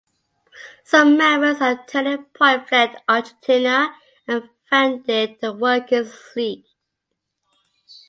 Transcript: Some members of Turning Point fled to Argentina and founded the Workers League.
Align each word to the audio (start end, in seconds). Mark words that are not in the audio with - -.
Some 0.83 1.15
members 1.15 1.61
of 1.61 1.85
Turning 1.85 2.23
Point 2.33 2.67
fled 2.67 2.93
to 2.93 3.01
Argentina 3.07 3.95
and 4.27 4.49
founded 4.67 5.37
the 5.39 5.53
Workers 5.53 6.11
League. 6.35 6.65